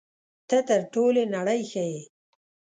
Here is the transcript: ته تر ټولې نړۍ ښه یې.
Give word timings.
ته 0.49 0.57
تر 0.67 0.81
ټولې 0.93 1.23
نړۍ 1.35 1.61
ښه 1.71 1.83
یې. 1.91 2.01